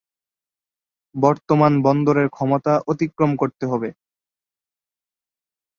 বর্তমান 1.15 1.73
বন্দরের 1.83 2.27
ক্ষমতা 2.29 2.73
অতিক্রম 2.87 3.31
করতে 3.35 3.65
হবে। 3.67 3.89